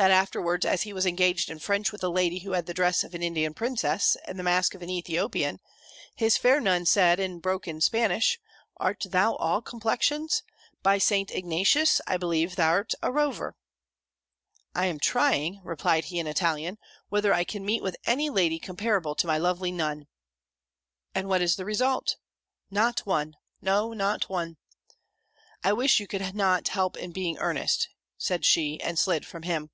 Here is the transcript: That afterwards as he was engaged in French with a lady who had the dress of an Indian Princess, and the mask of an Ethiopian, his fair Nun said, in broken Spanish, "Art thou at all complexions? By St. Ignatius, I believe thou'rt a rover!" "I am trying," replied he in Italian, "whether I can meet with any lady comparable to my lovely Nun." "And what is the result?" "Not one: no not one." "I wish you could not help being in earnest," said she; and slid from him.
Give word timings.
That 0.00 0.10
afterwards 0.10 0.64
as 0.64 0.84
he 0.84 0.94
was 0.94 1.04
engaged 1.04 1.50
in 1.50 1.58
French 1.58 1.92
with 1.92 2.02
a 2.02 2.08
lady 2.08 2.38
who 2.38 2.52
had 2.52 2.64
the 2.64 2.72
dress 2.72 3.04
of 3.04 3.14
an 3.14 3.22
Indian 3.22 3.52
Princess, 3.52 4.16
and 4.24 4.38
the 4.38 4.42
mask 4.42 4.74
of 4.74 4.80
an 4.80 4.88
Ethiopian, 4.88 5.60
his 6.16 6.38
fair 6.38 6.58
Nun 6.58 6.86
said, 6.86 7.20
in 7.20 7.38
broken 7.38 7.82
Spanish, 7.82 8.40
"Art 8.78 9.02
thou 9.10 9.32
at 9.34 9.38
all 9.38 9.60
complexions? 9.60 10.42
By 10.82 10.96
St. 10.96 11.30
Ignatius, 11.32 12.00
I 12.06 12.16
believe 12.16 12.54
thou'rt 12.56 12.94
a 13.02 13.12
rover!" 13.12 13.56
"I 14.74 14.86
am 14.86 15.00
trying," 15.00 15.60
replied 15.64 16.06
he 16.06 16.18
in 16.18 16.26
Italian, 16.26 16.78
"whether 17.10 17.34
I 17.34 17.44
can 17.44 17.62
meet 17.66 17.82
with 17.82 17.98
any 18.06 18.30
lady 18.30 18.58
comparable 18.58 19.14
to 19.16 19.26
my 19.26 19.36
lovely 19.36 19.70
Nun." 19.70 20.06
"And 21.14 21.28
what 21.28 21.42
is 21.42 21.56
the 21.56 21.66
result?" 21.66 22.16
"Not 22.70 23.00
one: 23.00 23.36
no 23.60 23.92
not 23.92 24.30
one." 24.30 24.56
"I 25.62 25.74
wish 25.74 26.00
you 26.00 26.06
could 26.06 26.34
not 26.34 26.68
help 26.68 26.96
being 27.12 27.34
in 27.36 27.42
earnest," 27.42 27.90
said 28.16 28.46
she; 28.46 28.80
and 28.80 28.98
slid 28.98 29.26
from 29.26 29.42
him. 29.42 29.68